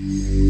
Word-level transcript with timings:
Mm-hmm. 0.00 0.47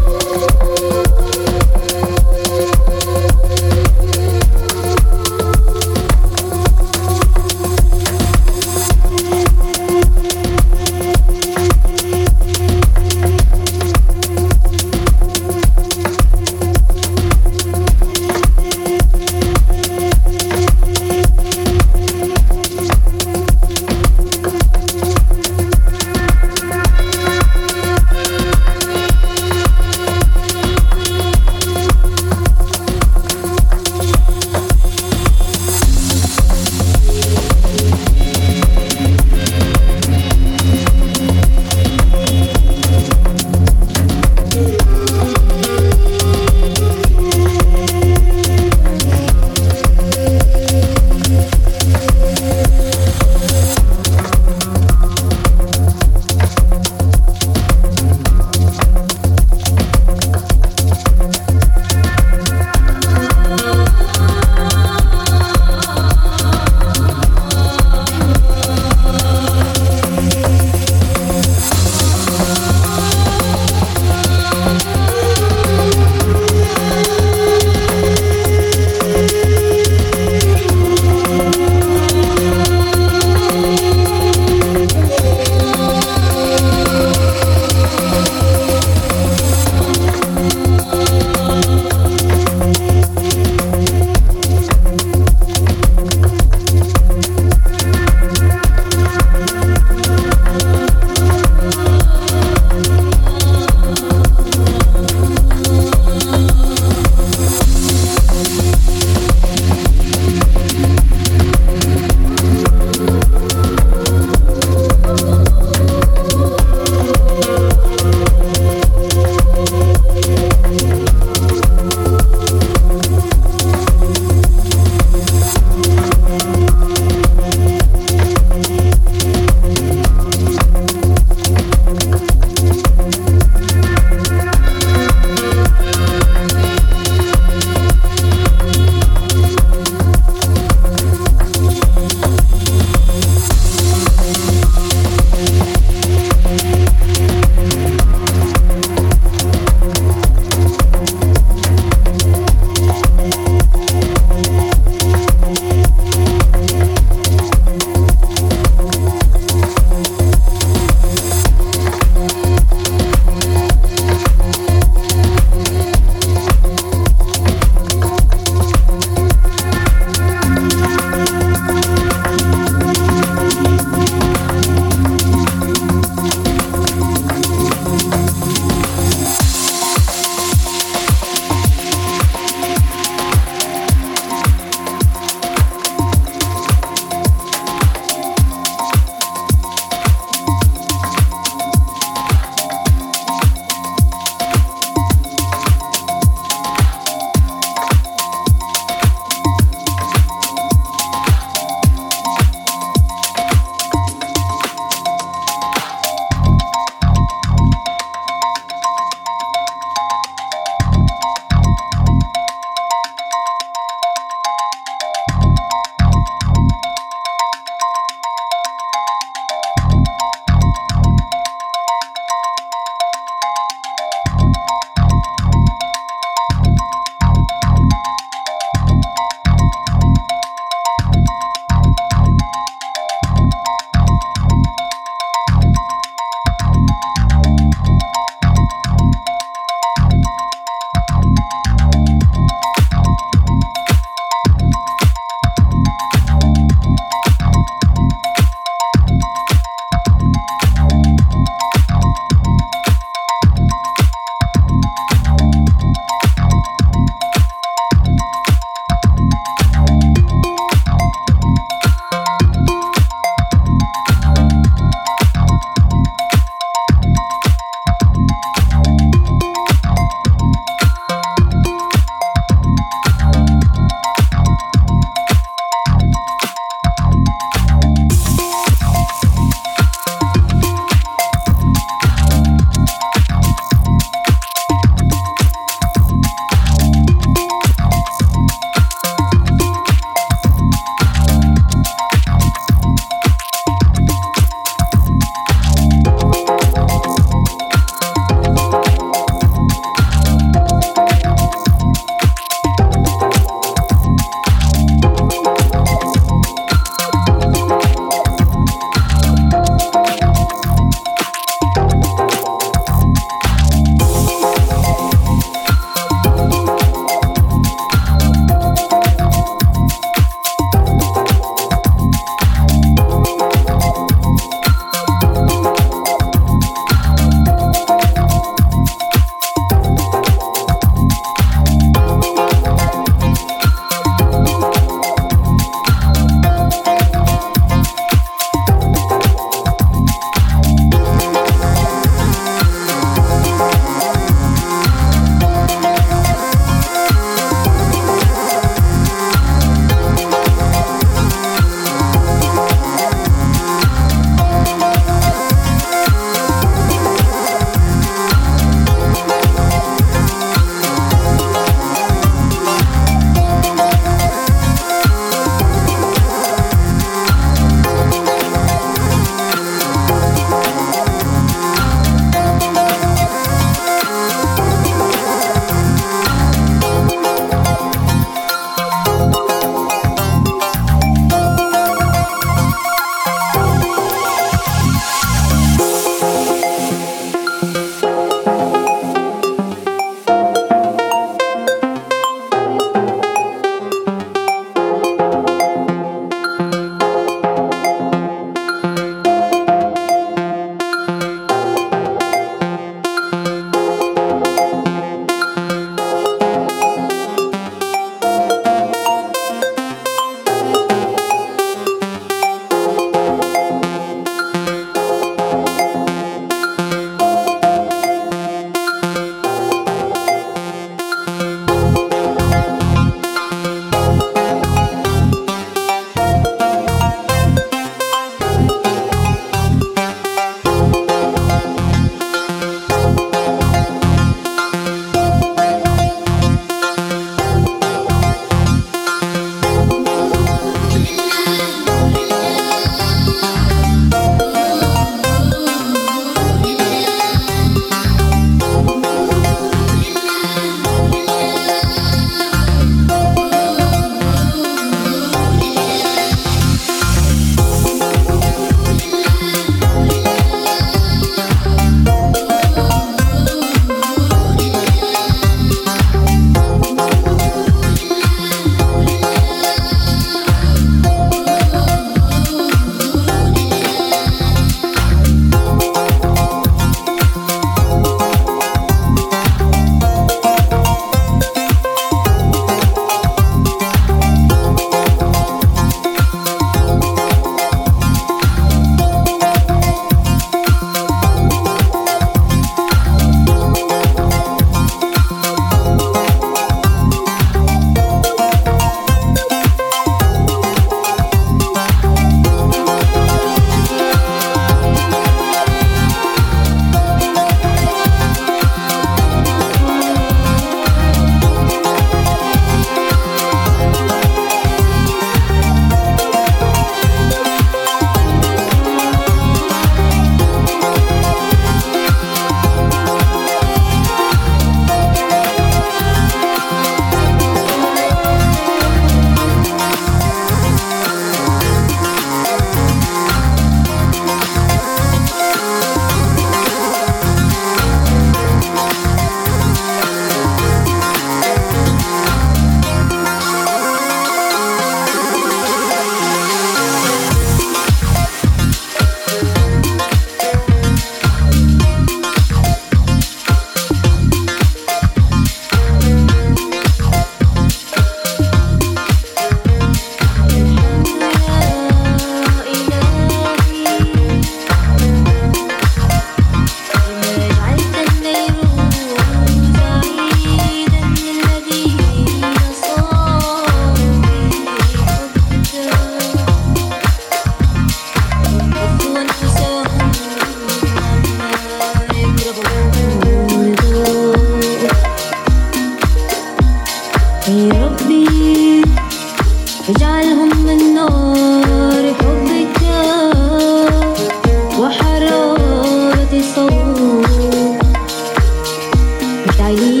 Bali 599.71 600.00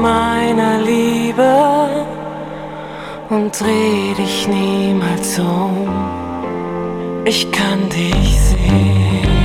meiner 0.00 0.78
Liebe 0.80 2.06
und 3.30 3.60
dreh 3.60 4.14
dich 4.14 4.48
niemals 4.48 5.38
um. 5.38 5.88
Ich 7.24 7.50
kann 7.52 7.88
dich 7.88 8.40
sehen. 8.40 9.37